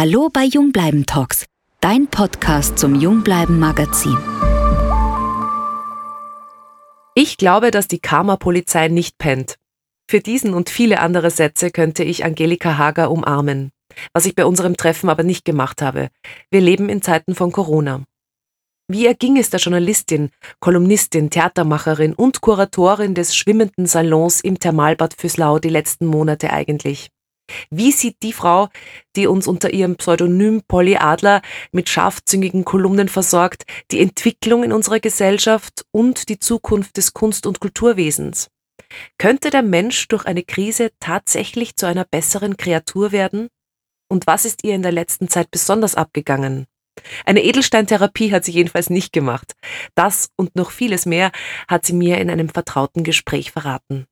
[0.00, 1.44] Hallo bei Jungbleiben Talks,
[1.82, 4.16] dein Podcast zum Jungbleiben Magazin.
[7.14, 9.56] Ich glaube, dass die Karma-Polizei nicht pennt.
[10.10, 13.72] Für diesen und viele andere Sätze könnte ich Angelika Hager umarmen,
[14.14, 16.08] was ich bei unserem Treffen aber nicht gemacht habe.
[16.50, 18.02] Wir leben in Zeiten von Corona.
[18.88, 20.30] Wie erging es der Journalistin,
[20.60, 27.10] Kolumnistin, Theatermacherin und Kuratorin des schwimmenden Salons im Thermalbad Füßlau die letzten Monate eigentlich?
[27.70, 28.68] Wie sieht die Frau,
[29.16, 31.42] die uns unter ihrem Pseudonym Polly Adler
[31.72, 37.60] mit scharfzüngigen Kolumnen versorgt, die Entwicklung in unserer Gesellschaft und die Zukunft des Kunst- und
[37.60, 38.48] Kulturwesens?
[39.18, 43.48] Könnte der Mensch durch eine Krise tatsächlich zu einer besseren Kreatur werden?
[44.08, 46.66] Und was ist ihr in der letzten Zeit besonders abgegangen?
[47.24, 49.54] Eine Edelsteintherapie hat sie jedenfalls nicht gemacht.
[49.94, 51.30] Das und noch vieles mehr
[51.68, 54.06] hat sie mir in einem vertrauten Gespräch verraten.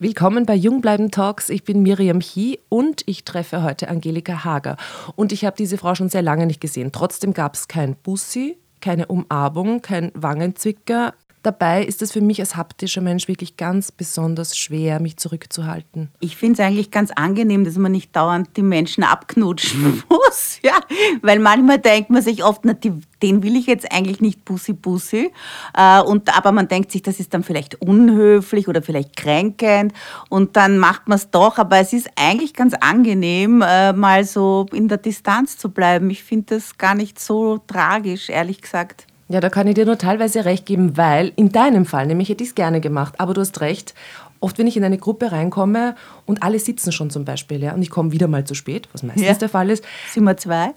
[0.00, 1.48] Willkommen bei Jungbleiben Talks.
[1.48, 4.76] Ich bin Miriam Hie und ich treffe heute Angelika Hager.
[5.14, 6.90] Und ich habe diese Frau schon sehr lange nicht gesehen.
[6.90, 12.56] Trotzdem gab es kein Bussi, keine Umarmung, kein Wangenzwicker, Dabei ist es für mich als
[12.56, 16.08] haptischer Mensch wirklich ganz besonders schwer, mich zurückzuhalten.
[16.20, 20.58] Ich finde es eigentlich ganz angenehm, dass man nicht dauernd die Menschen abknutschen muss.
[20.62, 20.72] Ja?
[21.20, 24.72] Weil manchmal denkt man sich oft, na, die, den will ich jetzt eigentlich nicht bussi
[24.72, 25.32] bussi.
[25.76, 29.92] Äh, aber man denkt sich, das ist dann vielleicht unhöflich oder vielleicht kränkend.
[30.30, 31.58] Und dann macht man es doch.
[31.58, 36.08] Aber es ist eigentlich ganz angenehm, äh, mal so in der Distanz zu bleiben.
[36.08, 39.06] Ich finde das gar nicht so tragisch, ehrlich gesagt.
[39.28, 42.44] Ja, da kann ich dir nur teilweise recht geben, weil in deinem Fall, nämlich hätte
[42.44, 43.94] ich es gerne gemacht, aber du hast recht,
[44.40, 47.82] oft wenn ich in eine Gruppe reinkomme und alle sitzen schon zum Beispiel, ja, und
[47.82, 49.34] ich komme wieder mal zu spät, was meistens ja.
[49.34, 49.84] der Fall ist.
[50.12, 50.74] Sind wir zwei?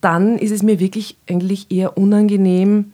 [0.00, 2.92] Dann ist es mir wirklich eigentlich eher unangenehm,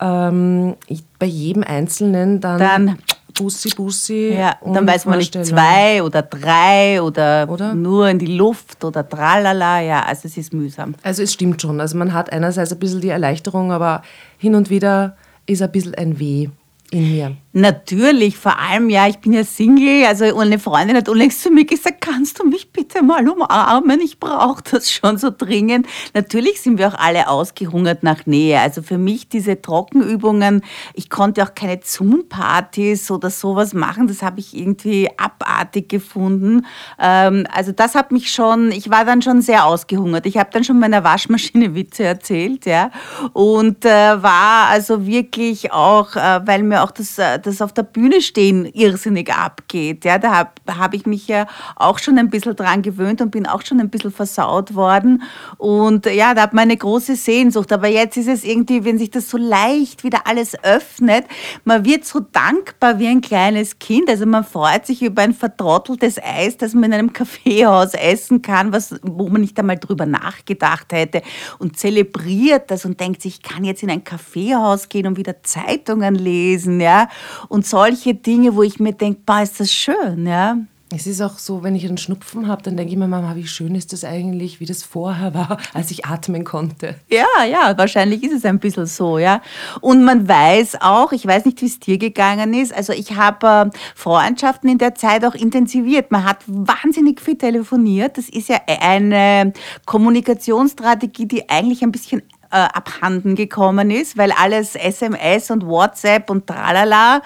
[0.00, 0.74] ähm,
[1.18, 2.98] bei jedem Einzelnen dann, dann
[3.38, 4.34] Bussi, Bussi.
[4.34, 9.08] Ja, dann weiß man nicht zwei oder drei oder, oder, nur in die Luft oder
[9.08, 9.80] tralala.
[9.80, 10.94] Ja, also es ist mühsam.
[11.02, 11.80] Also es stimmt schon.
[11.80, 14.02] Also man hat einerseits ein bisschen die Erleichterung, aber
[14.36, 16.48] hin und wieder ist ein bisschen ein Weh
[16.90, 17.36] in mir.
[17.52, 20.04] Natürlich, vor allem, ja, ich bin ja Single.
[20.06, 24.00] Also eine Freundin hat unlängst zu mir gesagt, kannst du mich bitte mal umarmen?
[24.00, 25.86] Ich brauche das schon so dringend.
[26.14, 28.60] Natürlich sind wir auch alle ausgehungert nach Nähe.
[28.60, 30.62] Also für mich diese Trockenübungen,
[30.94, 34.06] ich konnte auch keine Zoom-Partys oder sowas machen.
[34.06, 36.64] Das habe ich irgendwie abartig gefunden.
[37.00, 40.26] Ähm, also das hat mich schon, ich war dann schon sehr ausgehungert.
[40.26, 42.92] Ich habe dann schon meiner Waschmaschine Witze erzählt, ja.
[43.32, 47.82] Und äh, war also wirklich auch, äh, weil mir auch das, äh, das auf der
[47.82, 50.04] Bühne stehen irrsinnig abgeht.
[50.04, 51.46] Ja, da habe hab ich mich ja
[51.76, 55.22] auch schon ein bisschen dran gewöhnt und bin auch schon ein bisschen versaut worden.
[55.56, 57.72] Und ja, da hat man eine große Sehnsucht.
[57.72, 61.24] Aber jetzt ist es irgendwie, wenn sich das so leicht wieder alles öffnet,
[61.64, 64.08] man wird so dankbar wie ein kleines Kind.
[64.08, 68.72] Also man freut sich über ein vertrotteltes Eis, das man in einem Kaffeehaus essen kann,
[68.72, 71.22] was, wo man nicht einmal drüber nachgedacht hätte
[71.58, 75.42] und zelebriert das und denkt sich, ich kann jetzt in ein Kaffeehaus gehen und wieder
[75.42, 77.08] Zeitungen lesen, ja
[77.48, 80.58] und solche Dinge, wo ich mir denke, boah, ist das schön, ja.
[80.90, 83.46] Es ist auch so, wenn ich einen Schnupfen habe, dann denke ich mir, Mama, wie
[83.46, 86.94] schön ist das eigentlich, wie das vorher war, als ich atmen konnte.
[87.10, 89.42] Ja, ja, wahrscheinlich ist es ein bisschen so, ja.
[89.82, 93.70] Und man weiß auch, ich weiß nicht, wie es dir gegangen ist, also ich habe
[93.70, 96.10] äh, Freundschaften in der Zeit auch intensiviert.
[96.10, 98.16] Man hat wahnsinnig viel telefoniert.
[98.16, 99.52] Das ist ja eine
[99.84, 106.46] Kommunikationsstrategie, die eigentlich ein bisschen äh, abhanden gekommen ist, weil alles SMS und WhatsApp und
[106.46, 107.22] tralala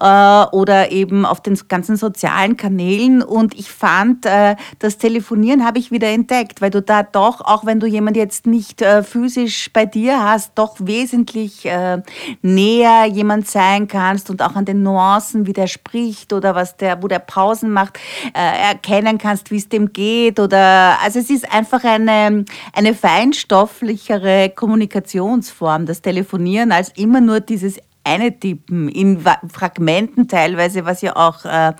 [0.00, 3.22] äh, oder eben auf den ganzen sozialen Kanälen.
[3.22, 7.64] Und ich fand, äh, das Telefonieren habe ich wieder entdeckt, weil du da doch, auch
[7.66, 12.02] wenn du jemand jetzt nicht äh, physisch bei dir hast, doch wesentlich äh,
[12.42, 17.02] näher jemand sein kannst und auch an den Nuancen, wie der spricht oder was der,
[17.02, 17.98] wo der Pausen macht,
[18.34, 24.50] äh, erkennen kannst, wie es dem geht oder, also es ist einfach eine, eine feinstofflichere
[24.64, 31.44] Kommunikationsform, das Telefonieren, als immer nur dieses eine tippen in Fragmenten teilweise, was ja auch,
[31.46, 31.72] äh,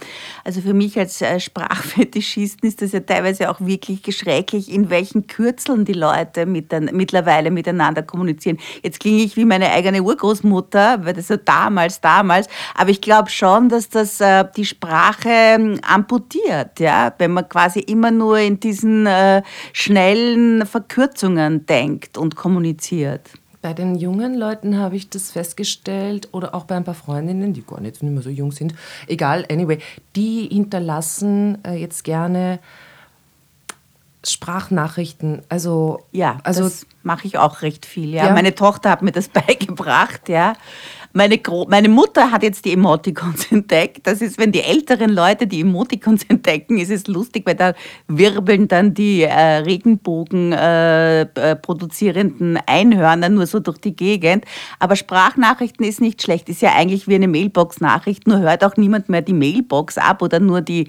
[0.43, 5.27] also für mich als äh, Sprachfetischisten ist das ja teilweise auch wirklich geschrecklich, in welchen
[5.27, 8.59] Kürzeln die Leute mit, mittlerweile miteinander kommunizieren.
[8.83, 13.29] Jetzt klinge ich wie meine eigene Urgroßmutter, weil das ja damals, damals, aber ich glaube
[13.29, 18.59] schon, dass das äh, die Sprache ähm, amputiert, ja, wenn man quasi immer nur in
[18.59, 19.09] diesen
[19.73, 23.31] schnellen Verkürzungen denkt und kommuniziert.
[23.65, 27.65] Bei den jungen Leuten habe ich das festgestellt oder auch bei ein paar Freundinnen, die
[27.65, 28.75] gar nicht mehr so jung sind.
[29.07, 29.79] Egal, anyway,
[30.17, 32.59] die hinterlassen äh, jetzt gerne
[34.23, 35.41] Sprachnachrichten.
[35.49, 38.11] Also ja, also das mache ich auch recht viel.
[38.11, 38.27] Ja.
[38.27, 38.35] ja.
[38.35, 40.29] meine Tochter hat mir das beigebracht.
[40.29, 40.53] Ja,
[41.17, 44.05] Meine, Gro meine Mutter hat jetzt die Emoticons entdeckt.
[44.05, 47.75] Das ist, wenn die älteren Leute die Emoticons entdecken, ist es lustig, weil da
[48.09, 54.45] wirbeln dann die äh, Regenbogen äh, äh, produzierenden Einhörner nur so durch die Gegend.
[54.81, 56.49] Aber Sprachnachrichten ist nicht schlecht.
[56.49, 60.41] Ist ja eigentlich wie eine Mailbox-Nachricht, nur hört auch niemand mehr die Mailbox ab oder
[60.41, 60.89] nur die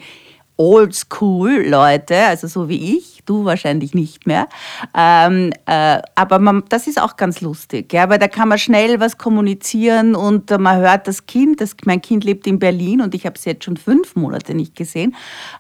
[0.58, 4.48] Oldschool-Leute, also so wie ich, du wahrscheinlich nicht mehr.
[4.96, 9.00] Ähm, äh, aber man, das ist auch ganz lustig, ja, weil da kann man schnell
[9.00, 13.16] was kommunizieren und äh, man hört das Kind, das, mein Kind lebt in Berlin und
[13.16, 15.16] ich habe es jetzt schon fünf Monate nicht gesehen.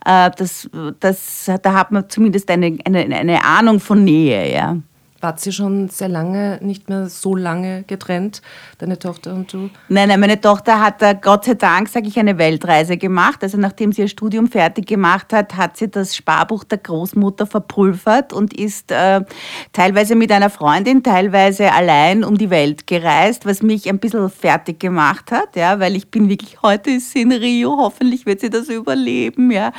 [0.05, 0.69] Äh, das,
[0.99, 4.77] das, da hat man zumindest eine, eine, eine Ahnung von Nähe, ja.
[5.21, 8.41] Wart sie schon sehr lange, nicht mehr so lange getrennt,
[8.79, 9.69] deine Tochter und du?
[9.87, 13.41] Nein, nein, meine Tochter hat da Gott sei Dank, sage ich, eine Weltreise gemacht.
[13.41, 18.33] Also nachdem sie ihr Studium fertig gemacht hat, hat sie das Sparbuch der Großmutter verpulvert
[18.33, 19.21] und ist äh,
[19.71, 24.79] teilweise mit einer Freundin, teilweise allein um die Welt gereist, was mich ein bisschen fertig
[24.79, 28.49] gemacht hat, ja, weil ich bin wirklich, heute ist sie in Rio, hoffentlich wird sie
[28.49, 29.71] das überleben, ja.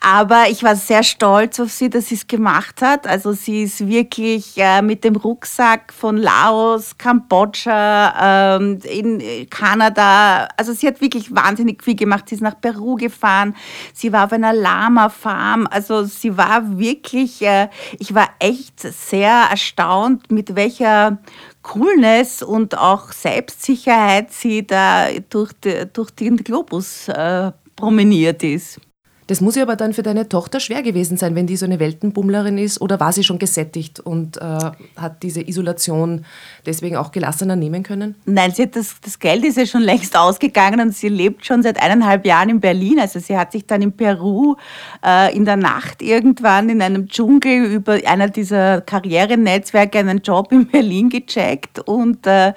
[0.00, 3.06] Aber ich war sehr stolz auf sie, dass sie es gemacht hat.
[3.06, 10.48] Also sie ist wirklich äh, mit dem Rucksack von Laos, Kambodscha, ähm, in Kanada.
[10.56, 12.28] Also sie hat wirklich wahnsinnig viel gemacht.
[12.28, 13.54] Sie ist nach Peru gefahren.
[13.92, 15.68] Sie war auf einer Lama-Farm.
[15.70, 17.68] Also sie war wirklich, äh,
[17.98, 21.18] ich war echt sehr erstaunt, mit welcher
[21.62, 25.52] Coolness und auch Selbstsicherheit sie da durch,
[25.92, 28.80] durch den Globus äh, promeniert ist.
[29.26, 31.80] Das muss ja aber dann für deine Tochter schwer gewesen sein, wenn die so eine
[31.80, 32.80] Weltenbummlerin ist.
[32.80, 34.58] Oder war sie schon gesättigt und äh,
[34.96, 36.24] hat diese Isolation
[36.64, 38.14] deswegen auch gelassener nehmen können?
[38.24, 41.62] Nein, sie hat das, das Geld ist ja schon längst ausgegangen und sie lebt schon
[41.62, 43.00] seit eineinhalb Jahren in Berlin.
[43.00, 44.56] Also sie hat sich dann in Peru
[45.04, 50.66] äh, in der Nacht irgendwann in einem Dschungel über einer dieser Karrierenetzwerke einen Job in
[50.66, 52.52] Berlin gecheckt und äh,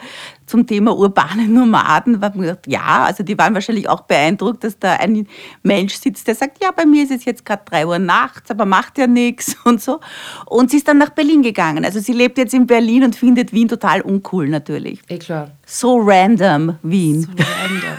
[0.49, 4.77] zum Thema urbane Nomaden, war mir gedacht, ja, also die waren wahrscheinlich auch beeindruckt, dass
[4.79, 5.27] da ein
[5.63, 8.65] Mensch sitzt, der sagt, ja, bei mir ist es jetzt gerade drei Uhr nachts, aber
[8.65, 9.99] macht ja nichts und so.
[10.45, 11.85] Und sie ist dann nach Berlin gegangen.
[11.85, 15.01] Also sie lebt jetzt in Berlin und findet Wien total uncool natürlich.
[15.07, 15.51] Eh klar.
[15.65, 17.21] So random Wien.
[17.21, 17.97] So random.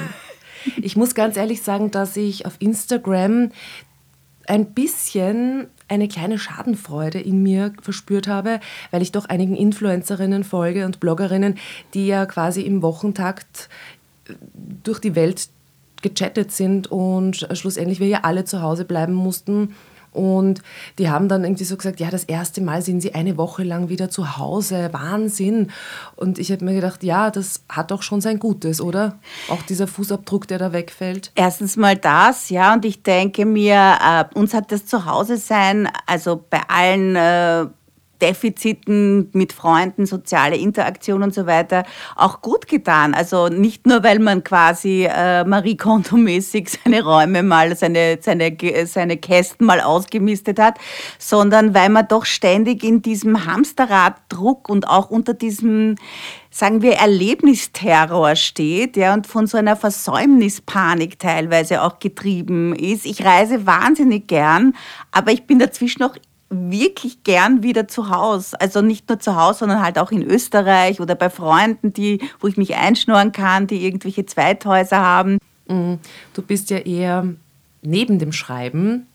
[0.77, 3.51] Ich muss ganz ehrlich sagen, dass ich auf Instagram
[4.47, 8.61] ein bisschen eine kleine Schadenfreude in mir verspürt habe,
[8.91, 11.59] weil ich doch einigen Influencerinnen folge und Bloggerinnen,
[11.95, 13.69] die ja quasi im Wochentakt
[14.29, 14.35] äh,
[14.85, 15.49] durch die Welt
[16.03, 19.75] gechattet sind und schlussendlich wir ja alle zu Hause bleiben mussten
[20.13, 20.63] und
[20.99, 23.89] die haben dann irgendwie so gesagt, ja, das erste Mal sind sie eine Woche lang
[23.89, 25.71] wieder zu Hause, Wahnsinn.
[26.17, 29.19] Und ich habe mir gedacht, ja, das hat doch schon sein Gutes, oder?
[29.49, 31.31] Auch dieser Fußabdruck, der da wegfällt.
[31.35, 36.45] Erstens mal das, ja, und ich denke mir, äh, uns hat das Zuhause sein, also
[36.51, 37.67] bei allen äh,
[38.21, 41.85] Defiziten mit Freunden, soziale Interaktion und so weiter
[42.17, 43.15] auch gut getan.
[43.15, 48.57] Also nicht nur, weil man quasi äh, Marie Kondo-mäßig seine Räume mal, seine, seine,
[48.87, 50.79] seine Kästen mal ausgemistet hat,
[51.19, 55.97] sondern weil man doch ständig in diesem Hamsterraddruck und auch unter diesem
[56.51, 63.07] sagen wir, Erlebnisterror steht ja, und von so einer Versäumnispanik teilweise auch getrieben ist.
[63.07, 64.75] Ich reise wahnsinnig gern,
[65.13, 66.17] aber ich bin dazwischen auch
[66.51, 68.61] wirklich gern wieder zu Hause.
[68.61, 72.49] Also nicht nur zu Hause, sondern halt auch in Österreich oder bei Freunden, die, wo
[72.49, 75.39] ich mich einschnurren kann, die irgendwelche Zweithäuser haben.
[75.69, 76.01] Mhm.
[76.35, 77.27] Du bist ja eher
[77.83, 79.07] neben dem Schreiben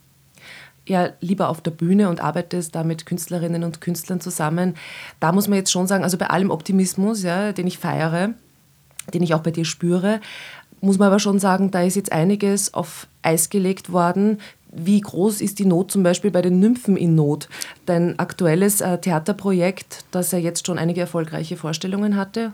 [0.88, 4.74] ja lieber auf der Bühne und arbeitest da mit Künstlerinnen und Künstlern zusammen.
[5.20, 8.30] Da muss man jetzt schon sagen, also bei allem Optimismus, ja, den ich feiere,
[9.12, 10.20] den ich auch bei dir spüre,
[10.80, 14.38] muss man aber schon sagen, da ist jetzt einiges auf Eis gelegt worden,
[14.76, 17.48] wie groß ist die Not zum Beispiel bei den Nymphen in Not?
[17.86, 22.52] Dein aktuelles äh, Theaterprojekt, das ja jetzt schon einige erfolgreiche Vorstellungen hatte?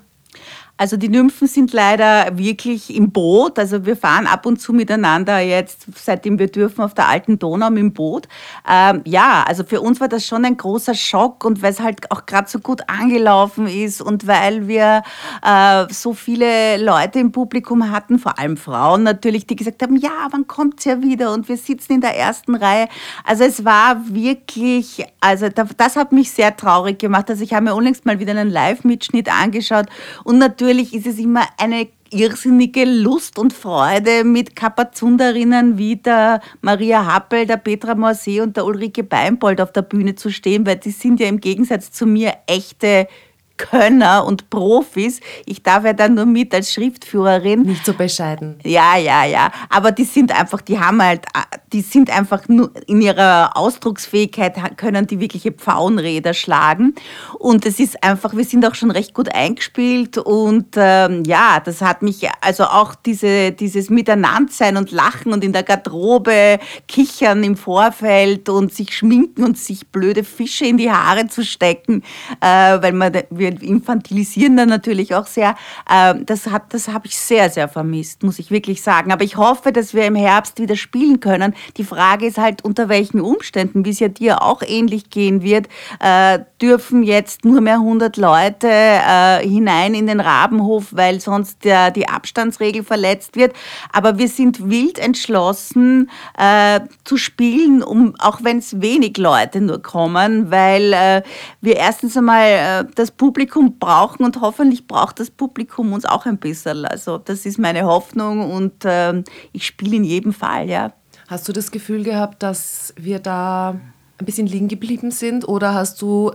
[0.82, 3.56] Also die Nymphen sind leider wirklich im Boot.
[3.56, 7.70] Also wir fahren ab und zu miteinander jetzt, seitdem wir dürfen, auf der alten Donau
[7.70, 8.26] dem Boot.
[8.68, 12.10] Ähm, ja, also für uns war das schon ein großer Schock und weil es halt
[12.10, 15.04] auch gerade so gut angelaufen ist und weil wir
[15.46, 20.26] äh, so viele Leute im Publikum hatten, vor allem Frauen natürlich, die gesagt haben, ja,
[20.32, 21.32] wann kommt es ja wieder?
[21.32, 22.88] Und wir sitzen in der ersten Reihe.
[23.22, 27.30] Also es war wirklich, also das hat mich sehr traurig gemacht.
[27.30, 29.86] Also ich habe mir unlängst mal wieder einen Live-Mitschnitt angeschaut
[30.24, 37.06] und natürlich ist es immer eine irrsinnige Lust und Freude mit Kapazunderinnen wie der Maria
[37.06, 40.90] Happel, der Petra Morsee und der Ulrike Beimbold auf der Bühne zu stehen, weil die
[40.90, 43.08] sind ja im Gegensatz zu mir echte
[43.56, 45.21] Könner und Profis.
[45.47, 47.62] Ich darf ja dann nur mit als Schriftführerin.
[47.62, 48.59] Nicht so bescheiden.
[48.64, 49.50] Ja, ja, ja.
[49.68, 51.26] Aber die sind einfach, die haben halt,
[51.73, 56.94] die sind einfach nur in ihrer Ausdrucksfähigkeit können die wirkliche Pfauenräder schlagen.
[57.38, 61.80] Und es ist einfach, wir sind auch schon recht gut eingespielt und ähm, ja, das
[61.80, 67.56] hat mich, also auch diese, dieses Miteinandersein und Lachen und in der Garderobe kichern im
[67.56, 72.02] Vorfeld und sich schminken und sich blöde Fische in die Haare zu stecken,
[72.40, 72.47] äh,
[72.82, 75.56] weil man, wir infantilisieren dann natürlich auch sehr.
[75.90, 79.12] Ähm, das hat, das habe ich sehr, sehr vermisst, muss ich wirklich sagen.
[79.12, 81.54] Aber ich hoffe, dass wir im Herbst wieder spielen können.
[81.76, 85.68] Die Frage ist halt, unter welchen Umständen, wie es ja dir auch ähnlich gehen wird,
[86.00, 92.08] äh, dürfen jetzt nur mehr 100 Leute äh, hinein in den Rabenhof, weil sonst die
[92.08, 93.52] Abstandsregel verletzt wird.
[93.92, 99.82] Aber wir sind wild entschlossen äh, zu spielen, um, auch wenn es wenig Leute nur
[99.82, 101.25] kommen, weil
[101.61, 106.84] wir erstens einmal das Publikum brauchen und hoffentlich braucht das Publikum uns auch ein bisschen.
[106.84, 109.22] Also das ist meine Hoffnung und äh,
[109.52, 110.92] ich spiele in jedem Fall, ja.
[111.28, 113.80] Hast du das Gefühl gehabt, dass wir da
[114.22, 116.32] ein bisschen liegen geblieben sind oder hast du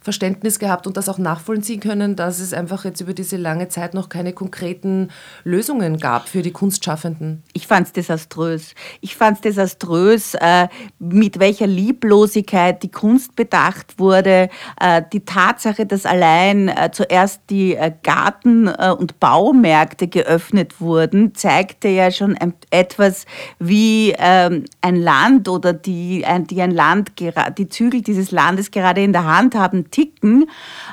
[0.00, 3.92] Verständnis gehabt und das auch nachvollziehen können, dass es einfach jetzt über diese lange Zeit
[3.92, 5.08] noch keine konkreten
[5.42, 7.42] Lösungen gab für die Kunstschaffenden?
[7.54, 8.76] Ich fand es desaströs.
[9.00, 10.68] Ich fand es desaströs, äh,
[11.00, 14.48] mit welcher Lieblosigkeit die Kunst bedacht wurde.
[14.80, 21.34] Äh, die Tatsache, dass allein äh, zuerst die äh, Garten- äh, und Baumärkte geöffnet wurden,
[21.34, 22.38] zeigte ja schon
[22.70, 23.26] etwas,
[23.58, 27.16] wie ähm, ein Land oder die, die ein Land,
[27.56, 30.48] die Zügel dieses Landes gerade in der Hand haben, ticken.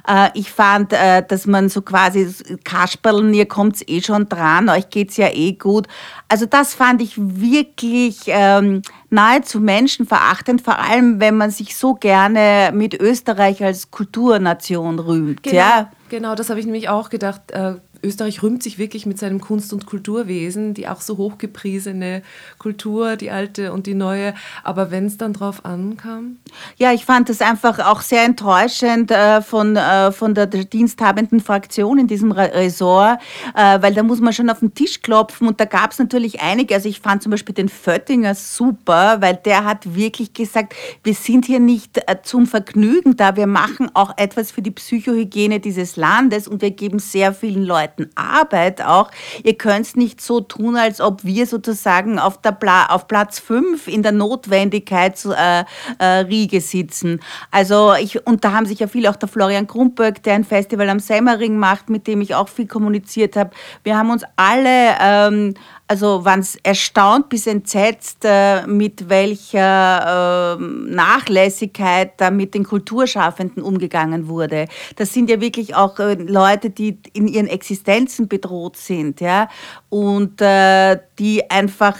[0.07, 2.27] Äh, ich fand, äh, dass man so quasi
[2.63, 5.87] Kasperln, ihr kommt eh schon dran, euch geht's ja eh gut.
[6.27, 12.71] Also das fand ich wirklich ähm, nahezu menschenverachtend, vor allem wenn man sich so gerne
[12.73, 15.43] mit Österreich als Kulturnation rühmt.
[15.43, 15.91] Genau, ja?
[16.09, 17.51] genau das habe ich nämlich auch gedacht.
[17.51, 22.21] Äh Österreich rühmt sich wirklich mit seinem Kunst- und Kulturwesen, die auch so hochgepriesene
[22.59, 24.33] Kultur, die alte und die neue.
[24.63, 26.37] Aber wenn es dann drauf ankam?
[26.77, 31.99] Ja, ich fand das einfach auch sehr enttäuschend äh, von, äh, von der, diensthabenden Fraktion
[31.99, 33.19] in diesem Ressort,
[33.55, 36.41] äh, weil da muss man schon auf den Tisch klopfen und da gab es natürlich
[36.41, 36.75] einige.
[36.75, 41.45] Also ich fand zum Beispiel den Föttinger super, weil der hat wirklich gesagt, wir sind
[41.45, 46.61] hier nicht zum Vergnügen da, wir machen auch etwas für die Psychohygiene dieses Landes und
[46.61, 49.11] wir geben sehr vielen Leuten harten Arbeit auch.
[49.43, 53.87] Ihr könnt nicht so tun, als ob wir sozusagen auf, der Pla auf Platz 5
[53.87, 55.65] in der Notwendigkeitsriege
[55.99, 57.19] äh, äh, sitzen.
[57.51, 60.89] Also ich, und da haben sich ja viele, auch der Florian Grumböck, der ein Festival
[60.89, 63.51] am Semmering macht, mit dem ich auch viel kommuniziert habe.
[63.83, 65.53] Wir haben uns alle ähm,
[65.93, 74.27] also waren erstaunt bis entsetzt, äh, mit welcher ähm, Nachlässigkeit da mit den Kulturschaffenden umgegangen
[74.27, 74.65] wurde.
[74.95, 79.49] Das sind ja wirklich auch äh, Leute, die in ihren Existenzen bedroht sind, ja,
[79.89, 81.93] und äh, die einfach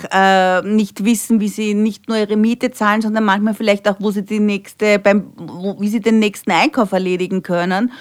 [0.64, 4.24] nicht wissen, wie sie nicht nur ihre Miete zahlen, sondern manchmal vielleicht auch, wo sie
[4.24, 5.32] die nächste, beim,
[5.80, 7.92] wie sie den nächsten Einkauf erledigen können.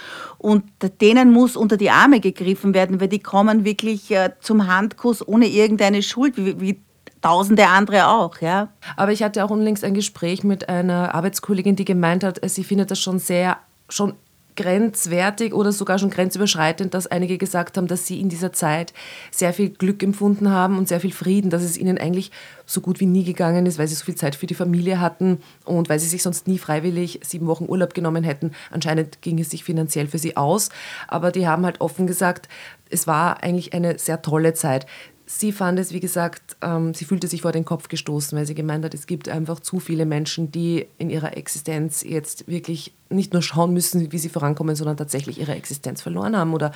[0.42, 0.64] Und
[1.00, 5.46] denen muss unter die Arme gegriffen werden, weil die kommen wirklich äh, zum Handkuss ohne
[5.46, 6.80] irgendeine Schuld, wie, wie
[7.20, 8.68] tausende andere auch, ja.
[8.96, 12.90] Aber ich hatte auch unlängst ein Gespräch mit einer Arbeitskollegin, die gemeint hat, sie findet
[12.90, 13.58] das schon sehr,
[13.88, 14.14] schon
[14.56, 18.92] grenzwertig oder sogar schon grenzüberschreitend, dass einige gesagt haben, dass sie in dieser Zeit
[19.30, 22.30] sehr viel Glück empfunden haben und sehr viel Frieden, dass es ihnen eigentlich
[22.66, 25.38] so gut wie nie gegangen ist, weil sie so viel Zeit für die Familie hatten
[25.64, 28.52] und weil sie sich sonst nie freiwillig sieben Wochen Urlaub genommen hätten.
[28.70, 30.68] Anscheinend ging es sich finanziell für sie aus,
[31.08, 32.48] aber die haben halt offen gesagt,
[32.90, 34.86] es war eigentlich eine sehr tolle Zeit.
[35.26, 38.54] Sie fand es, wie gesagt, ähm, sie fühlte sich vor den Kopf gestoßen, weil sie
[38.54, 43.32] gemeint hat, es gibt einfach zu viele Menschen, die in ihrer Existenz jetzt wirklich nicht
[43.32, 46.72] nur schauen müssen, wie sie vorankommen, sondern tatsächlich ihre Existenz verloren haben oder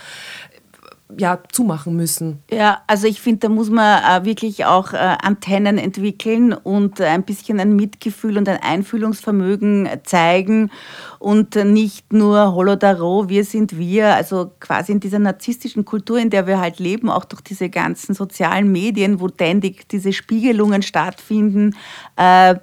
[1.17, 2.43] ja, zumachen müssen.
[2.51, 7.23] Ja, also ich finde, da muss man äh, wirklich auch äh, Antennen entwickeln und ein
[7.23, 10.71] bisschen ein Mitgefühl und ein Einfühlungsvermögen zeigen
[11.19, 16.47] und nicht nur Holodaro, wir sind wir, also quasi in dieser narzisstischen Kultur, in der
[16.47, 21.77] wir halt leben, auch durch diese ganzen sozialen Medien, wo ständig diese Spiegelungen stattfinden,
[22.17, 22.57] äh,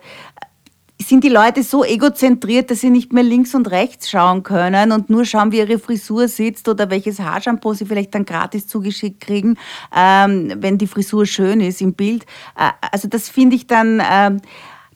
[1.08, 5.10] sind die Leute so egozentriert, dass sie nicht mehr links und rechts schauen können und
[5.10, 9.58] nur schauen, wie ihre Frisur sitzt oder welches Haarshampoo sie vielleicht dann gratis zugeschickt kriegen,
[9.96, 12.24] ähm, wenn die Frisur schön ist im Bild.
[12.58, 14.02] Äh, also das finde ich dann...
[14.10, 14.42] Ähm,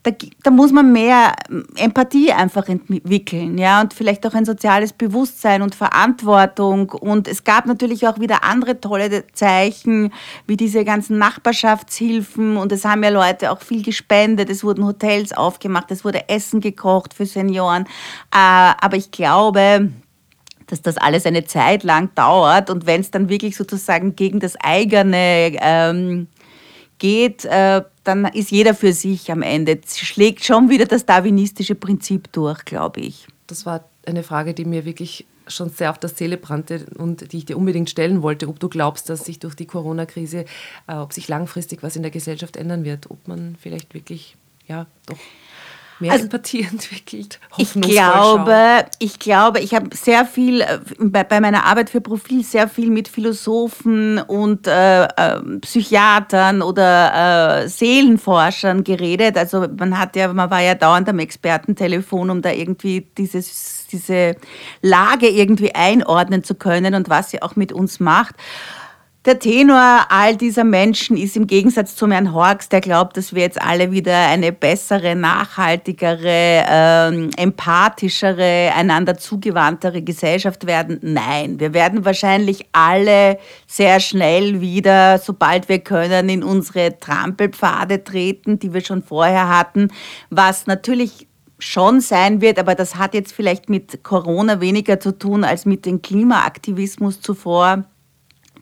[0.08, 4.94] da, da, muss man mehr ähm, Empathie einfach entwickeln, ja, und vielleicht auch ein soziales
[4.94, 6.92] Bewusstsein und Verantwortung.
[6.92, 10.14] Und es gab natürlich auch wieder andere tolle Zeichen,
[10.46, 12.56] wie diese ganzen Nachbarschaftshilfen.
[12.56, 14.50] Und es haben ja Leute auch viel gespendet.
[14.50, 17.84] Es wurden Hotels aufgemacht, es wurde Essen gekocht für Senioren.
[18.34, 19.92] Äh, aber ich glaube,
[20.68, 24.58] dass das alles eine Zeit lang dauert und wenn es dann wirklich sozusagen gegen das
[24.60, 26.28] eigene ähm,
[27.00, 29.80] geht, äh, dann ist jeder für sich am Ende.
[29.88, 33.28] Schlägt schon wieder das darwinistische Prinzip durch, glaube ich.
[33.48, 37.38] Das war eine Frage, die mir wirklich schon sehr auf der Seele brannte und die
[37.38, 40.46] ich dir unbedingt stellen wollte, ob du glaubst, dass sich durch die Corona-Krise,
[40.88, 44.36] äh, ob sich langfristig was in der Gesellschaft ändern wird, ob man vielleicht wirklich,
[44.68, 45.18] ja, doch
[46.00, 47.40] mehr also, Empathie entwickelt.
[47.58, 52.44] Ich glaube, ich glaube, ich habe sehr viel äh, bei, bei, meiner Arbeit für Profil
[52.44, 59.38] sehr viel mit Philosophen und äh, äh, Psychiatern oder äh, Seelenforschern geredet.
[59.38, 64.36] Also man hat ja, man war ja dauernd am Expertentelefon, um da irgendwie dieses, diese
[64.82, 68.36] Lage irgendwie einordnen zu können und was sie auch mit uns macht.
[69.28, 73.42] Der Tenor all dieser Menschen ist im Gegensatz zu Herrn Horks, der glaubt, dass wir
[73.42, 81.00] jetzt alle wieder eine bessere, nachhaltigere, ähm, empathischere, einander zugewandtere Gesellschaft werden.
[81.02, 88.60] Nein, wir werden wahrscheinlich alle sehr schnell wieder, sobald wir können, in unsere Trampelpfade treten,
[88.60, 89.90] die wir schon vorher hatten,
[90.30, 91.28] was natürlich
[91.60, 95.86] schon sein wird, aber das hat jetzt vielleicht mit Corona weniger zu tun als mit
[95.86, 97.84] dem Klimaaktivismus zuvor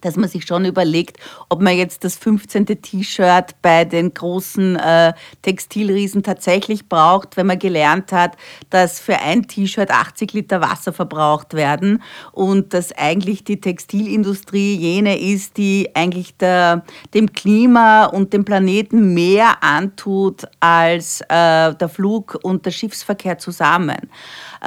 [0.05, 1.17] dass man sich schon überlegt,
[1.50, 2.65] ob man jetzt das 15.
[2.65, 8.38] T-Shirt bei den großen äh, Textilriesen tatsächlich braucht, wenn man gelernt hat,
[8.69, 15.19] dass für ein T-Shirt 80 Liter Wasser verbraucht werden und dass eigentlich die Textilindustrie jene
[15.19, 16.83] ist, die eigentlich der,
[17.15, 24.09] dem Klima und dem Planeten mehr antut als äh, der Flug und der Schiffsverkehr zusammen.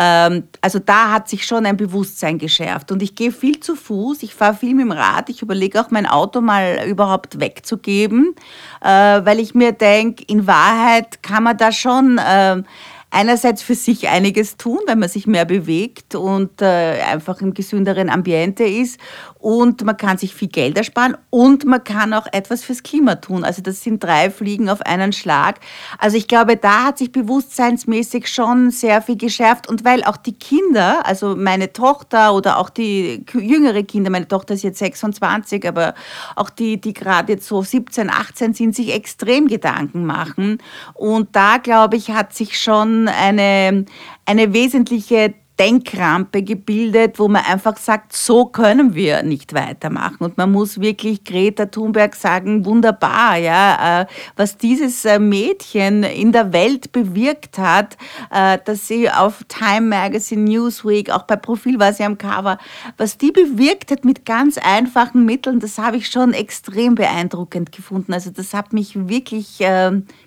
[0.00, 2.93] Ähm, also da hat sich schon ein Bewusstsein geschärft.
[2.93, 5.90] Und ich gehe viel zu Fuß, ich fahre viel mit dem Rad, ich überlege auch
[5.90, 8.37] mein Auto mal überhaupt wegzugeben,
[8.81, 12.62] äh, weil ich mir denke, in Wahrheit kann man da schon äh,
[13.11, 18.11] einerseits für sich einiges tun, wenn man sich mehr bewegt und äh, einfach im gesünderen
[18.11, 19.00] Ambiente ist.
[19.38, 23.45] Und man kann sich viel Geld ersparen und man kann auch etwas fürs Klima tun.
[23.45, 25.61] Also das sind drei Fliegen auf einen Schlag.
[25.99, 29.69] Also ich glaube, da hat sich bewusstseinsmäßig schon sehr viel geschärft.
[29.69, 34.55] Und weil auch die Kinder, also meine Tochter oder auch die jüngere Kinder, meine Tochter
[34.55, 35.95] ist jetzt 26, aber
[36.35, 40.59] auch die, die gerade jetzt so 17, 18 sind, sich extrem Gedanken machen.
[40.95, 43.85] Und da, glaube ich, hat sich schon eine,
[44.25, 50.19] eine wesentliche Denkrampe gebildet, wo man einfach sagt, so können wir nicht weitermachen.
[50.21, 54.06] Und man muss wirklich Greta Thunberg sagen, wunderbar, ja, äh,
[54.37, 57.97] was dieses äh, Mädchen in der Welt bewirkt hat,
[58.30, 62.58] äh, dass sie auf Time Magazine, Newsweek, auch bei Profil war sie am Cover,
[62.97, 68.13] was die bewirkt hat mit ganz einfachen Mitteln, das habe ich schon extrem beeindruckend gefunden.
[68.13, 69.63] Also das hat mich wirklich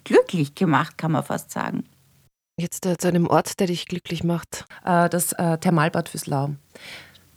[0.04, 1.84] glücklich gemacht, kann man fast sagen.
[2.62, 4.66] Jetzt äh, zu einem Ort, der dich glücklich macht.
[4.86, 6.52] Äh, das äh, Thermalbad Füßlau.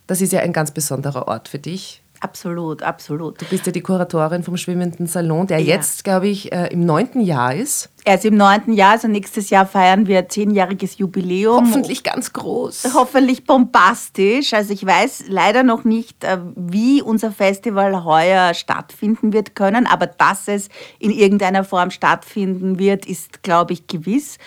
[0.05, 2.03] Das ist ja ein ganz besonderer Ort für dich.
[2.19, 3.41] Absolut, absolut.
[3.41, 5.75] Du bist ja die Kuratorin vom Schwimmenden Salon, der ja.
[5.75, 7.89] jetzt, glaube ich, äh, im neunten Jahr ist.
[8.03, 11.67] Er ist im neunten Jahr, also nächstes Jahr feiern wir zehnjähriges Jubiläum.
[11.67, 12.93] Hoffentlich ganz groß.
[12.93, 14.53] Hoffentlich bombastisch.
[14.53, 20.07] Also ich weiß leider noch nicht, äh, wie unser Festival heuer stattfinden wird können, aber
[20.07, 24.37] dass es in irgendeiner Form stattfinden wird, ist, glaube ich, gewiss.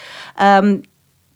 [0.40, 0.83] Ähm,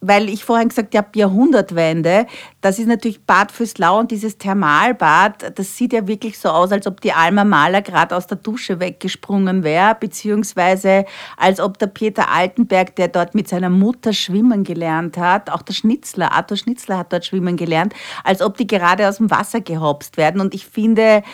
[0.03, 2.27] weil ich vorhin gesagt habe, Jahrhundertwende,
[2.62, 6.87] das ist natürlich Bad Füßlau und dieses Thermalbad, das sieht ja wirklich so aus, als
[6.87, 11.05] ob die Alma Mahler gerade aus der Dusche weggesprungen wäre, beziehungsweise
[11.37, 15.75] als ob der Peter Altenberg, der dort mit seiner Mutter schwimmen gelernt hat, auch der
[15.75, 20.16] Schnitzler, Arthur Schnitzler hat dort schwimmen gelernt, als ob die gerade aus dem Wasser gehopst
[20.16, 20.40] werden.
[20.40, 21.25] Und ich finde,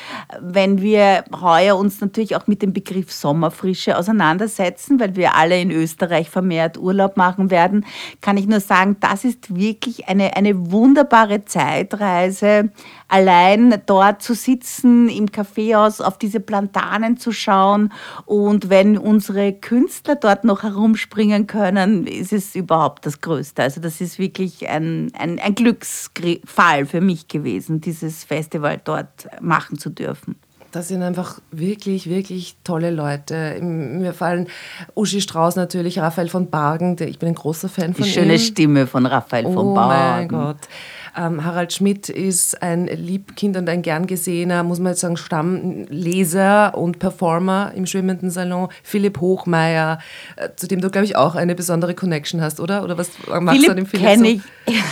[0.41, 5.71] wenn wir heuer uns natürlich auch mit dem Begriff Sommerfrische auseinandersetzen, weil wir alle in
[5.71, 7.85] Österreich vermehrt Urlaub machen werden,
[8.23, 12.71] kann ich nur sagen, das ist wirklich eine, eine wunderbare Zeitreise,
[13.09, 17.93] allein dort zu sitzen, im Kaffeehaus auf diese Plantanen zu schauen.
[18.25, 23.63] Und wenn unsere Künstler dort noch herumspringen können, ist es überhaupt das Größte.
[23.63, 29.79] Also das ist wirklich ein, ein, ein Glücksfall für mich gewesen, dieses Festival dort machen
[29.79, 30.37] zu dürfen.
[30.71, 33.59] Das sind einfach wirklich, wirklich tolle Leute.
[33.63, 34.49] Mir fallen
[34.95, 38.39] Uschi Strauß natürlich, Raphael von Bargen, ich bin ein großer Fan von Die schöne ihm.
[38.39, 40.35] Stimme von Raphael von oh Bargen.
[40.35, 40.69] Oh mein Gott.
[41.17, 46.77] Ähm, Harald Schmidt ist ein Liebkind und ein gern gesehener, muss man jetzt sagen, Stammleser
[46.77, 48.69] und Performer im schwimmenden Salon.
[48.83, 49.99] Philipp Hochmeier,
[50.37, 52.85] äh, zu dem du, glaube ich, auch eine besondere Connection hast, oder?
[52.85, 54.25] Oder was magst Philipp du an dem Philipp kenn so?
[54.67, 54.83] Ich,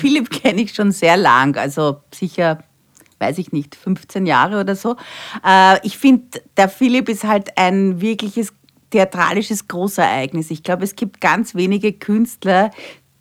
[0.00, 2.58] Philipp kenne ich schon sehr lang, also sicher
[3.18, 4.96] weiß ich nicht, 15 Jahre oder so.
[5.44, 8.52] Äh, ich finde, der Philipp ist halt ein wirkliches
[8.90, 10.50] theatralisches Großereignis.
[10.50, 12.70] Ich glaube, es gibt ganz wenige Künstler,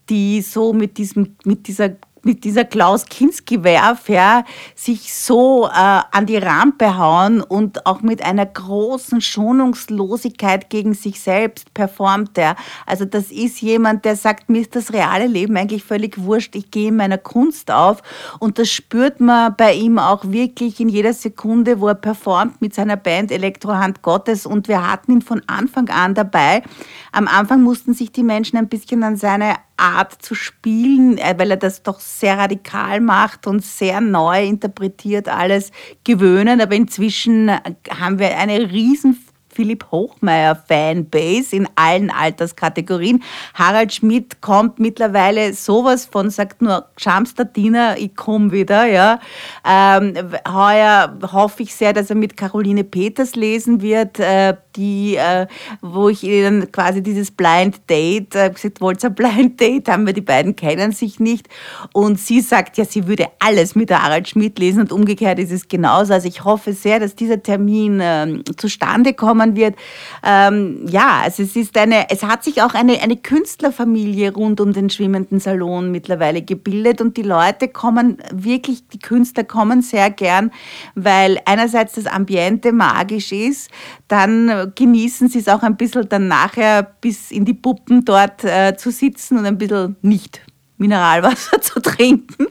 [0.09, 1.91] die so mit, diesem, mit dieser
[2.25, 8.47] mit dieser Klaus-Kinski-Werf ja, sich so äh, an die Rampe hauen und auch mit einer
[8.47, 12.55] großen Schonungslosigkeit gegen sich selbst performt er.
[12.87, 16.71] Also das ist jemand, der sagt, mir ist das reale Leben eigentlich völlig wurscht, ich
[16.71, 18.01] gehe in meiner Kunst auf
[18.39, 22.73] und das spürt man bei ihm auch wirklich in jeder Sekunde, wo er performt mit
[22.73, 26.63] seiner Band Elektrohand Gottes und wir hatten ihn von Anfang an dabei.
[27.11, 31.51] Am Anfang mussten sich die Menschen ein bisschen an seine Art zu spielen, äh, weil
[31.51, 35.71] er das doch sehr radikal macht und sehr neu interpretiert alles
[36.03, 36.61] gewöhnen.
[36.61, 37.51] Aber inzwischen
[37.89, 39.17] haben wir eine riesen
[39.55, 43.23] Philipp Hochmeier Fanbase in allen Alterskategorien.
[43.53, 48.85] Harald Schmidt kommt mittlerweile sowas von, sagt nur Schamstadiner, ich komme wieder.
[48.85, 49.19] Ja.
[49.65, 50.13] Ähm,
[50.47, 55.47] heuer hoffe ich sehr, dass er mit Caroline Peters lesen wird, äh, die, äh,
[55.81, 60.05] wo ich ihnen quasi dieses Blind Date, äh, gesagt, wollt ihr ein Blind Date haben
[60.05, 61.47] wir, die beiden kennen sich nicht.
[61.93, 65.67] Und sie sagt, ja, sie würde alles mit Harald Schmidt lesen und umgekehrt ist es
[65.67, 66.13] genauso.
[66.13, 69.75] Also ich hoffe sehr, dass dieser Termin ähm, zustande kommen wird.
[70.23, 74.73] Ähm, ja, also es ist eine, es hat sich auch eine, eine Künstlerfamilie rund um
[74.73, 80.51] den schwimmenden Salon mittlerweile gebildet und die Leute kommen wirklich, die Künstler kommen sehr gern,
[80.95, 83.69] weil einerseits das Ambiente magisch ist,
[84.07, 88.75] dann genießen sie es auch ein bisschen dann nachher bis in die Puppen dort äh,
[88.77, 90.41] zu sitzen und ein bisschen nicht
[90.77, 92.47] Mineralwasser zu trinken.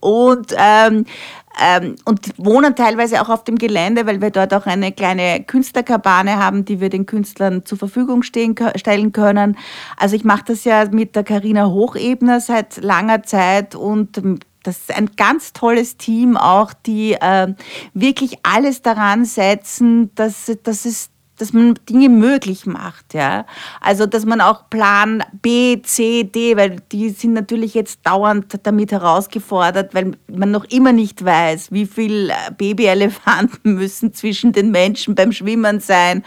[0.00, 1.04] Und ähm,
[1.60, 6.36] ähm, und wohnen teilweise auch auf dem Gelände, weil wir dort auch eine kleine Künstlerkabane
[6.36, 9.56] haben, die wir den Künstlern zur Verfügung stehen, stellen können.
[9.96, 14.20] Also ich mache das ja mit der Karina Hochebner seit langer Zeit und
[14.64, 17.54] das ist ein ganz tolles Team auch, die äh,
[17.92, 23.46] wirklich alles daran setzen, dass, dass es dass man Dinge möglich macht, ja.
[23.80, 28.92] Also, dass man auch Plan B, C, D, weil die sind natürlich jetzt dauernd damit
[28.92, 35.14] herausgefordert, weil man noch immer nicht weiß, wie viel äh, Babyelefanten müssen zwischen den Menschen
[35.14, 36.24] beim Schwimmen sein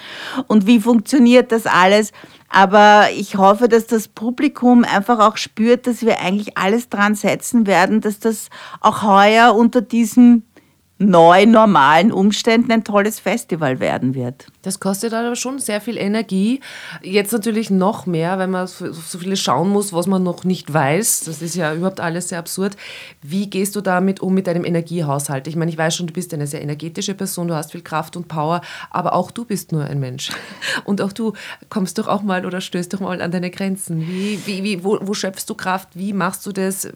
[0.48, 2.12] und wie funktioniert das alles.
[2.50, 7.68] Aber ich hoffe, dass das Publikum einfach auch spürt, dass wir eigentlich alles dran setzen
[7.68, 10.44] werden, dass das auch heuer unter diesem
[11.00, 14.48] neu normalen Umständen ein tolles Festival werden wird.
[14.64, 16.60] Das kostet aber schon sehr viel Energie.
[17.04, 21.26] Jetzt natürlich noch mehr, wenn man so vieles schauen muss, was man noch nicht weiß.
[21.26, 22.76] Das ist ja überhaupt alles sehr absurd.
[23.22, 25.48] Wie gehst du damit um mit deinem Energiehaushalt?
[25.48, 28.18] Ich meine, ich weiß schon, du bist eine sehr energetische Person, du hast viel Kraft
[28.18, 30.32] und Power, aber auch du bist nur ein Mensch.
[30.84, 31.34] Und auch du
[31.70, 34.08] kommst doch auch mal oder stößt doch mal an deine Grenzen.
[34.08, 35.90] Wie, wie, wie, wo, wo schöpfst du Kraft?
[35.94, 36.88] Wie machst du das?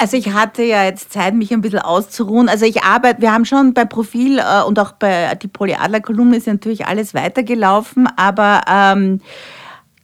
[0.00, 2.48] Also ich hatte ja jetzt Zeit, mich ein bisschen auszuruhen.
[2.48, 6.46] Also ich arbeite, wir haben schon bei Profil äh, und auch bei die Polyadler-Kolumne ist
[6.46, 9.20] natürlich alles weitergelaufen, aber ähm,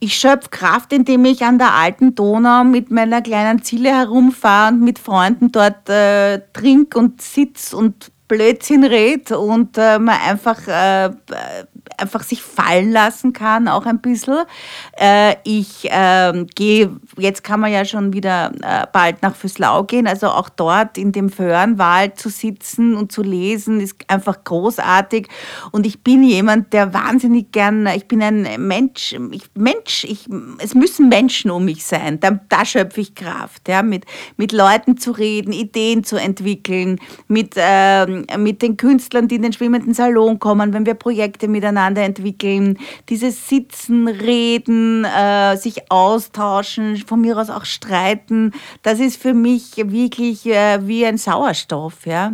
[0.01, 4.81] ich schöpfe Kraft, indem ich an der alten Donau mit meiner kleinen Ziele herumfahre und
[4.81, 11.11] mit Freunden dort äh, trink und sitz und Blödsinn redet und äh, man einfach, äh,
[11.97, 14.43] einfach sich fallen lassen kann, auch ein bisschen.
[14.97, 20.07] Äh, ich ähm, gehe, jetzt kann man ja schon wieder äh, bald nach Füßlau gehen,
[20.07, 25.27] also auch dort in dem Föhrenwald zu sitzen und zu lesen, ist einfach großartig.
[25.71, 30.27] Und ich bin jemand, der wahnsinnig gern, ich bin ein Mensch, ich, Mensch, ich,
[30.59, 34.05] es müssen Menschen um mich sein, da, da schöpfe ich Kraft, ja, mit,
[34.37, 39.53] mit Leuten zu reden, Ideen zu entwickeln, mit ähm, mit den Künstlern, die in den
[39.53, 42.77] schwimmenden Salon kommen, wenn wir Projekte miteinander entwickeln,
[43.09, 49.77] dieses Sitzen, Reden, äh, sich austauschen, von mir aus auch streiten, das ist für mich
[49.77, 52.33] wirklich äh, wie ein Sauerstoff, ja.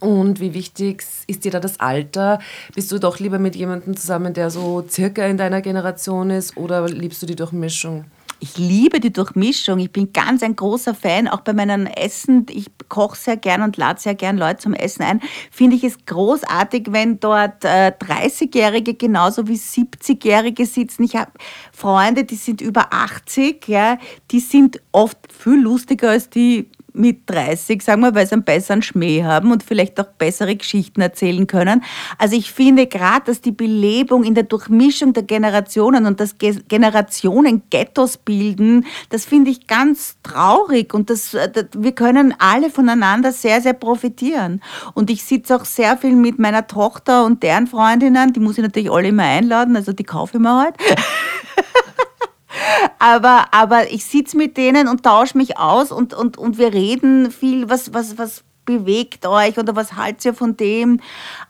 [0.00, 2.38] Und wie wichtig ist dir da das Alter?
[2.74, 6.86] Bist du doch lieber mit jemandem zusammen, der so circa in deiner Generation ist, oder
[6.86, 8.04] liebst du die Durchmischung?
[8.38, 9.78] Ich liebe die Durchmischung.
[9.78, 12.46] Ich bin ganz ein großer Fan, auch bei meinen Essen.
[12.50, 15.22] Ich koche sehr gern und lade sehr gern Leute zum Essen ein.
[15.50, 21.04] Finde ich es großartig, wenn dort äh, 30-Jährige genauso wie 70-Jährige sitzen.
[21.04, 21.32] Ich habe
[21.72, 23.98] Freunde, die sind über 80, ja,
[24.30, 28.82] die sind oft viel lustiger als die mit 30, sagen wir, weil sie einen besseren
[28.82, 31.82] Schmäh haben und vielleicht auch bessere Geschichten erzählen können.
[32.18, 37.62] Also ich finde gerade, dass die Belebung in der Durchmischung der Generationen und das Generationen
[37.70, 43.32] Ghettos bilden, das finde ich ganz traurig und das, äh, das, wir können alle voneinander
[43.32, 44.62] sehr, sehr profitieren.
[44.94, 48.62] Und ich sitze auch sehr viel mit meiner Tochter und deren Freundinnen, die muss ich
[48.62, 50.74] natürlich alle immer einladen, also die kaufe ich mir halt.
[52.98, 57.30] aber, aber ich sitze mit denen und tausche mich aus und, und, und wir reden
[57.30, 61.00] viel, was, was, was bewegt euch oder was haltet ihr von dem?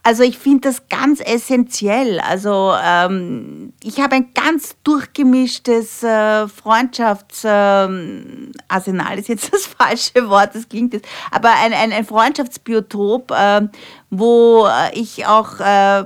[0.05, 2.21] Also ich finde das ganz essentiell.
[2.21, 10.55] Also ähm, ich habe ein ganz durchgemischtes äh, Freundschaftsarsenal, ähm, ist jetzt das falsche Wort,
[10.55, 13.62] das klingt jetzt, aber ein, ein, ein Freundschaftsbiotop, äh,
[14.11, 16.05] wo äh, ich auch äh,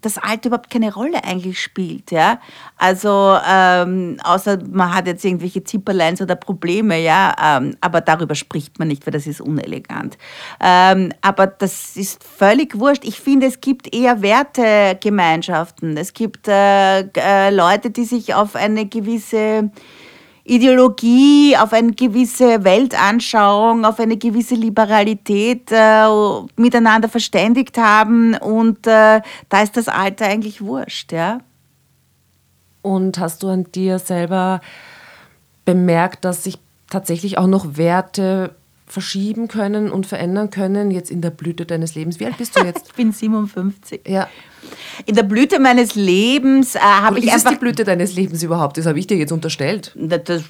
[0.00, 2.10] das Alter überhaupt keine Rolle eigentlich spielt.
[2.10, 2.40] Ja?
[2.76, 8.78] Also ähm, außer man hat jetzt irgendwelche Zipperleins oder Probleme, ja, ähm, aber darüber spricht
[8.78, 10.18] man nicht, weil das ist unelegant.
[10.60, 13.04] Ähm, aber das ist völlig wurscht.
[13.04, 15.96] Ich finde, es gibt eher Wertegemeinschaften.
[15.96, 19.70] Es gibt äh, äh, Leute, die sich auf eine gewisse
[20.48, 26.06] Ideologie, auf eine gewisse Weltanschauung, auf eine gewisse Liberalität äh,
[26.56, 31.40] miteinander verständigt haben und äh, da ist das Alter eigentlich wurscht, ja.
[32.82, 34.60] Und hast du an dir selber
[35.64, 36.58] bemerkt, dass sich
[36.88, 38.54] tatsächlich auch noch Werte
[38.86, 42.18] verschieben können und verändern können, jetzt in der Blüte deines Lebens?
[42.20, 42.86] Wie alt bist du jetzt?
[42.88, 44.08] ich bin 57.
[44.08, 44.28] Ja.
[45.06, 47.52] In der Blüte meines Lebens äh, habe ich ist einfach...
[47.52, 48.76] Ist die Blüte deines Lebens überhaupt?
[48.76, 49.92] Das habe ich dir jetzt unterstellt.
[49.96, 50.42] Das, das,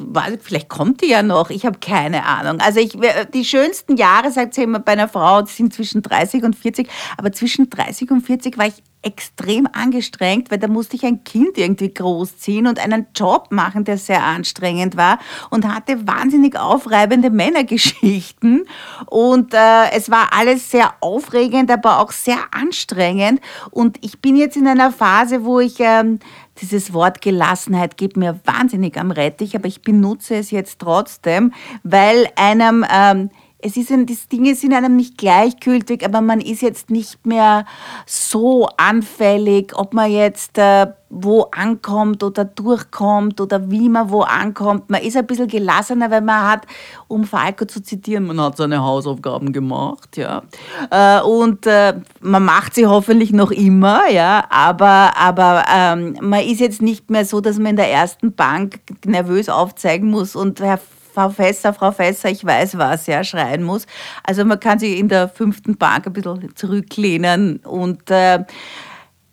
[0.42, 1.50] vielleicht kommt die ja noch.
[1.50, 2.60] Ich habe keine Ahnung.
[2.60, 2.96] Also ich,
[3.34, 6.88] die schönsten Jahre, sagt sie immer bei einer Frau, sind zwischen 30 und 40.
[7.16, 11.56] Aber zwischen 30 und 40 war ich extrem angestrengt, weil da musste ich ein Kind
[11.56, 18.66] irgendwie großziehen und einen Job machen, der sehr anstrengend war und hatte wahnsinnig aufreibende Männergeschichten
[19.06, 23.40] und äh, es war alles sehr aufregend, aber auch sehr anstrengend
[23.70, 26.18] und ich bin jetzt in einer Phase, wo ich ähm,
[26.60, 32.28] dieses Wort Gelassenheit geht mir wahnsinnig am Rettich, aber ich benutze es jetzt trotzdem, weil
[32.36, 37.26] einem ähm, es ist die Dinge sind einem nicht gleichgültig, aber man ist jetzt nicht
[37.26, 37.64] mehr
[38.06, 44.90] so anfällig, ob man jetzt äh, wo ankommt oder durchkommt oder wie man wo ankommt.
[44.90, 46.66] Man ist ein bisschen gelassener, weil man hat,
[47.08, 50.42] um Falco zu zitieren, man hat seine Hausaufgaben gemacht, ja.
[50.90, 56.60] Äh, und äh, man macht sie hoffentlich noch immer, ja, aber, aber ähm, man ist
[56.60, 60.78] jetzt nicht mehr so, dass man in der ersten Bank nervös aufzeigen muss und Herr
[61.18, 63.86] Frau Fässer, Frau Fässer, ich weiß was, ja, schreien muss.
[64.22, 68.44] Also man kann sich in der fünften Bank ein bisschen zurücklehnen und äh,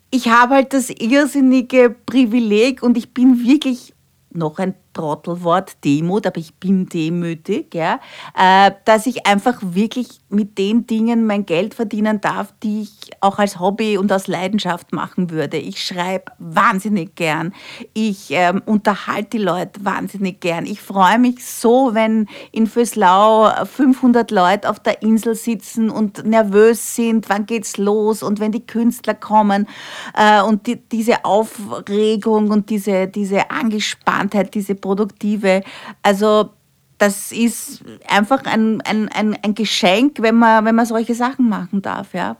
[0.10, 3.94] ich habe halt das irrsinnige Privileg und ich bin wirklich
[4.32, 8.00] noch ein Trottelwort, Demut, aber ich bin demütig, ja,
[8.36, 13.38] äh, dass ich einfach wirklich mit den Dingen mein Geld verdienen darf, die ich auch
[13.38, 15.58] als Hobby und aus Leidenschaft machen würde.
[15.58, 17.54] Ich schreibe wahnsinnig gern.
[17.94, 20.66] Ich ähm, unterhalte die Leute wahnsinnig gern.
[20.66, 26.96] Ich freue mich so, wenn in Föslau 500 Leute auf der Insel sitzen und nervös
[26.96, 29.68] sind, wann geht's los und wenn die Künstler kommen
[30.16, 35.64] äh, und die, diese Aufregung und diese, diese Angespanntheit, diese Produktive.
[36.04, 36.52] Also
[37.00, 41.82] das ist einfach ein, ein, ein, ein Geschenk, wenn man, wenn man solche Sachen machen
[41.82, 42.38] darf, ja.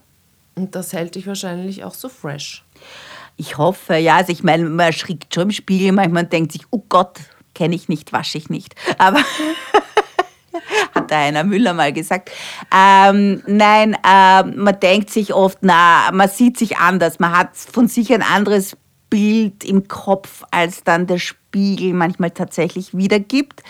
[0.54, 2.64] Und das hält dich wahrscheinlich auch so fresh.
[3.36, 4.16] Ich hoffe, ja.
[4.16, 7.18] Also ich meine, man schreckt schon im Spiegel manchmal denkt sich, oh Gott,
[7.54, 8.76] kenne ich nicht, wasche ich nicht.
[8.96, 9.18] Aber
[10.94, 12.30] hat der Heiner Müller mal gesagt.
[12.72, 17.88] Ähm, nein, äh, man denkt sich oft, na, man sieht sich anders, man hat von
[17.88, 18.76] sich ein anderes
[19.10, 23.62] Bild im Kopf, als dann der Spiegel Spiegel manchmal tatsächlich wiedergibt.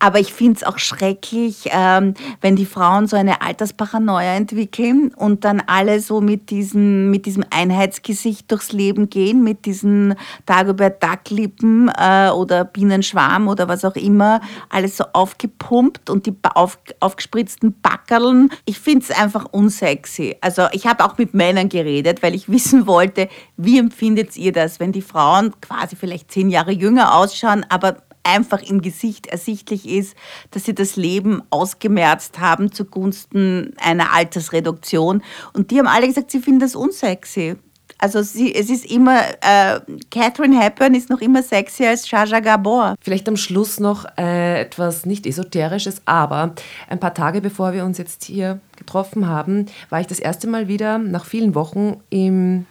[0.00, 5.44] Aber ich finde es auch schrecklich, ähm, wenn die Frauen so eine Altersparanoia entwickeln und
[5.44, 11.92] dann alle so mit diesem, mit diesem Einheitsgesicht durchs Leben gehen, mit diesen Dagobert Ducklippen
[11.96, 18.50] äh, oder Bienenschwarm oder was auch immer, alles so aufgepumpt und die auf, aufgespritzten Backerln.
[18.64, 20.36] Ich finde es einfach unsexy.
[20.40, 24.80] Also ich habe auch mit Männern geredet, weil ich wissen wollte, wie empfindet ihr das,
[24.80, 29.88] wenn die Frauen quasi vielleicht zehn Jahre jünger aussehen, ausschauen, aber einfach im Gesicht ersichtlich
[29.88, 30.16] ist,
[30.50, 35.22] dass sie das Leben ausgemerzt haben zugunsten einer Altersreduktion.
[35.52, 37.56] Und die haben alle gesagt, sie finden das unsexy.
[38.00, 42.94] Also sie, es ist immer, äh, Catherine Hepburn ist noch immer sexy als Jaja Gabor.
[43.00, 46.54] Vielleicht am Schluss noch äh, etwas nicht Esoterisches, aber
[46.88, 50.68] ein paar Tage bevor wir uns jetzt hier getroffen haben, war ich das erste Mal
[50.68, 52.66] wieder nach vielen Wochen im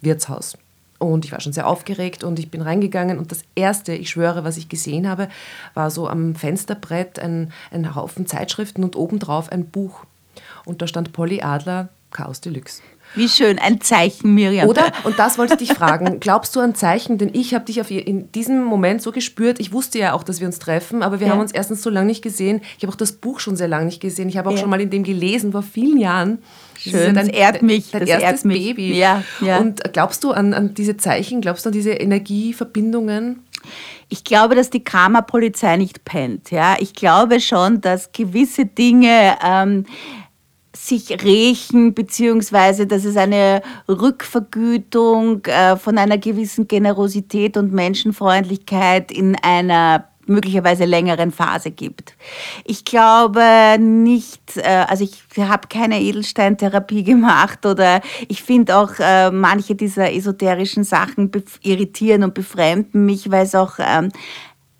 [0.00, 0.56] Wirtshaus.
[1.02, 4.44] Und ich war schon sehr aufgeregt und ich bin reingegangen und das Erste, ich schwöre,
[4.44, 5.28] was ich gesehen habe,
[5.74, 10.04] war so am Fensterbrett ein, ein Haufen Zeitschriften und obendrauf ein Buch.
[10.64, 12.82] Und da stand Polly Adler, Chaos Deluxe.
[13.14, 14.68] Wie schön, ein Zeichen, Miriam.
[14.68, 14.92] Oder?
[15.04, 16.18] Und das wollte ich dich fragen.
[16.20, 17.18] Glaubst du an Zeichen?
[17.18, 19.60] Denn ich habe dich auf, in diesem Moment so gespürt.
[19.60, 21.32] Ich wusste ja auch, dass wir uns treffen, aber wir ja.
[21.32, 22.62] haben uns erstens so lange nicht gesehen.
[22.78, 24.28] Ich habe auch das Buch schon sehr lange nicht gesehen.
[24.28, 24.58] Ich habe auch ja.
[24.58, 26.38] schon mal in dem gelesen, vor vielen Jahren.
[26.78, 27.90] Schön, das, dein, das ehrt mich.
[27.90, 28.74] Dein das erstes mich.
[28.74, 28.98] Baby.
[28.98, 29.58] Ja, ja.
[29.58, 31.40] Und glaubst du an, an diese Zeichen?
[31.40, 33.42] Glaubst du an diese Energieverbindungen?
[34.08, 36.50] Ich glaube, dass die Karma-Polizei nicht pennt.
[36.50, 36.76] Ja?
[36.80, 39.36] Ich glaube schon, dass gewisse Dinge...
[39.44, 39.84] Ähm,
[40.74, 49.36] sich rächen, beziehungsweise dass es eine Rückvergütung äh, von einer gewissen Generosität und Menschenfreundlichkeit in
[49.36, 52.14] einer möglicherweise längeren Phase gibt.
[52.64, 59.30] Ich glaube nicht, äh, also ich habe keine Edelsteintherapie gemacht oder ich finde auch äh,
[59.30, 61.30] manche dieser esoterischen Sachen
[61.62, 64.10] irritieren und befremden mich, weil es auch ähm,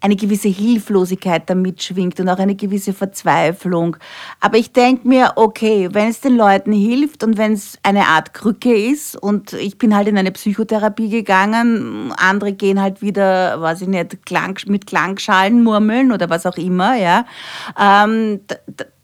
[0.02, 3.96] eine gewisse Hilflosigkeit da mitschwingt und auch eine gewisse Verzweiflung.
[4.40, 8.34] Aber ich denke mir, okay, wenn es den Leuten hilft und wenn es eine Art
[8.34, 13.82] Krücke ist und ich bin halt in eine Psychotherapie gegangen, andere gehen halt wieder, weiß
[13.82, 17.24] ich nicht, Klang, mit Klangschalen murmeln oder was auch immer, ja.
[17.80, 18.40] Ähm,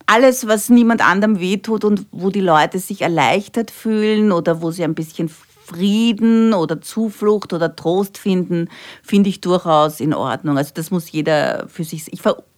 [0.07, 4.83] alles, was niemand anderem wehtut und wo die Leute sich erleichtert fühlen oder wo sie
[4.83, 5.29] ein bisschen
[5.69, 8.69] Frieden oder Zuflucht oder Trost finden,
[9.03, 10.57] finde ich durchaus in Ordnung.
[10.57, 12.11] Also das muss jeder für sich,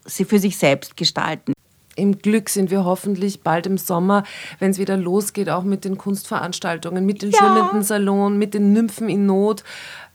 [0.07, 1.53] für sich selbst gestalten.
[1.97, 4.23] Im Glück sind wir hoffentlich bald im Sommer,
[4.59, 7.39] wenn es wieder losgeht, auch mit den Kunstveranstaltungen, mit den ja.
[7.39, 9.65] schwimmenden Salon, mit den Nymphen in Not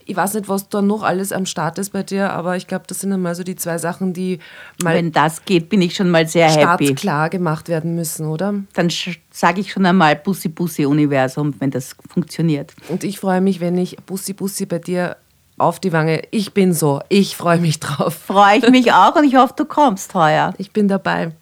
[0.06, 2.84] ich weiß nicht, was da noch alles am Start ist bei dir, aber ich glaube,
[2.86, 4.38] das sind einmal so die zwei Sachen, die
[4.82, 4.94] mal.
[4.94, 6.94] Wenn das geht, bin ich schon mal sehr happy.
[6.94, 8.54] klar gemacht werden müssen, oder?
[8.74, 8.88] Dann
[9.30, 12.72] sage ich schon einmal Bussi Bussi Universum, wenn das funktioniert.
[12.88, 15.16] Und ich freue mich, wenn ich Bussi Bussi bei dir
[15.58, 16.22] auf die Wange.
[16.30, 18.14] Ich bin so, ich freue mich drauf.
[18.14, 20.54] Freue ich mich auch und ich hoffe, du kommst heuer.
[20.58, 21.32] Ich bin dabei.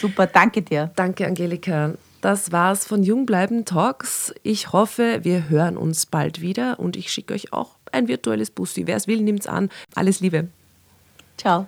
[0.00, 0.92] Super, danke dir.
[0.94, 1.94] Danke, Angelika.
[2.20, 4.34] Das war's von Jungbleiben Talks.
[4.42, 8.86] Ich hoffe, wir hören uns bald wieder und ich schicke euch auch ein virtuelles Bussi.
[8.86, 9.70] Wer es will, nimmt's an.
[9.94, 10.48] Alles Liebe.
[11.36, 11.66] Ciao.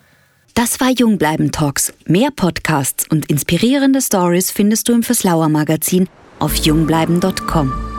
[0.54, 1.92] Das war Jungbleiben Talks.
[2.06, 7.89] Mehr Podcasts und inspirierende Stories findest du im Verslauer Magazin auf jungbleiben.com.